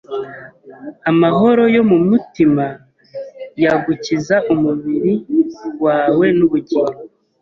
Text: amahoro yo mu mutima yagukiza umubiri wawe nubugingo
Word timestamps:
amahoro 1.09 1.63
yo 1.75 1.83
mu 1.89 1.97
mutima 2.09 2.65
yagukiza 3.63 4.35
umubiri 4.53 5.13
wawe 5.83 6.25
nubugingo 6.37 6.99